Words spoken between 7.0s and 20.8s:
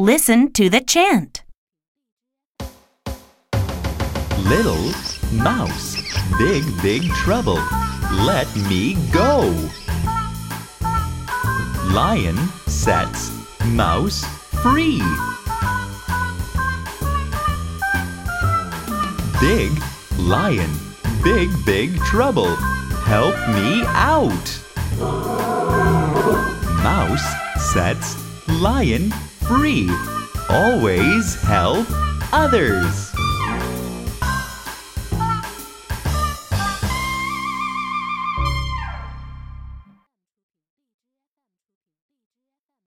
trouble. Let me go. Lion sets mouse free. Big lion,